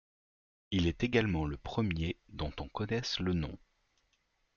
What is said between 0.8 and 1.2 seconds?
est